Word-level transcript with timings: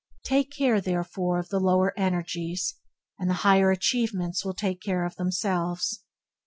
Take 0.23 0.49
care, 0.49 0.81
therefore, 0.81 1.37
of 1.37 1.49
the 1.49 1.59
lower 1.59 1.93
energies, 1.95 2.73
and 3.19 3.29
the 3.29 3.35
higher 3.45 3.69
achievements 3.69 4.43
will 4.43 4.55
take 4.55 4.81
care 4.81 5.05
of 5.05 5.15
themselves. 5.17 6.03